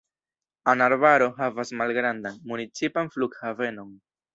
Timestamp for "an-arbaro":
0.73-1.29